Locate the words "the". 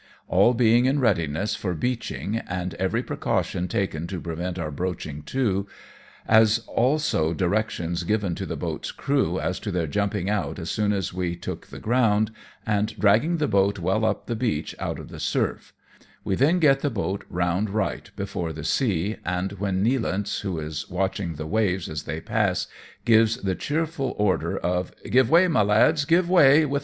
8.47-8.57, 11.67-11.77, 13.37-13.47, 14.25-14.35, 15.09-15.19, 16.79-16.89, 18.51-18.63, 21.35-21.45, 23.37-23.53